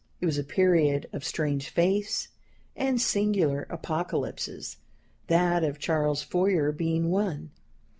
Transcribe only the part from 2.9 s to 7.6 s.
singular apocalypses that of Charles Fourier being one.